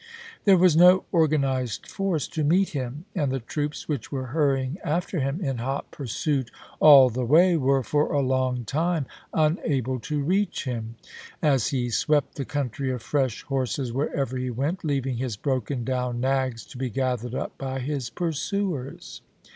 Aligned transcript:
There 0.45 0.57
was 0.57 0.75
no 0.75 1.05
organized 1.11 1.85
force 1.85 2.27
to 2.29 2.43
meet 2.43 2.69
him, 2.69 3.05
and 3.13 3.31
the 3.31 3.39
troops 3.39 3.87
which 3.87 4.11
were 4.11 4.25
hurrying 4.33 4.79
after 4.83 5.19
him 5.19 5.39
in 5.39 5.59
hot 5.59 5.91
pursuit 5.91 6.49
all 6.79 7.07
I 7.07 7.13
THE 7.13 7.19
MAECH 7.21 7.27
TO 7.27 7.27
CHATTANOOGA 7.27 7.43
55 7.51 7.53
the 7.53 7.61
way 7.67 7.67
were 7.67 7.83
for 7.83 8.11
a 8.11 8.19
long 8.19 8.65
time 8.65 9.05
unable 9.31 9.99
to 9.99 10.23
reach 10.23 10.63
him, 10.63 10.95
chap. 11.03 11.11
hi. 11.43 11.47
as 11.49 11.67
he 11.67 11.91
swept 11.91 12.33
the 12.33 12.45
country 12.45 12.89
of 12.91 13.03
fresh 13.03 13.43
horses 13.43 13.93
wherever 13.93 14.37
he 14.37 14.49
went, 14.49 14.83
leaving 14.83 15.17
his 15.17 15.37
broken 15.37 15.83
down 15.83 16.19
nags 16.19 16.65
to 16.65 16.79
be 16.79 16.89
gathered 16.89 17.35
up 17.35 17.55
by 17.59 17.77
his 17.77 18.09
pursuers. 18.09 19.21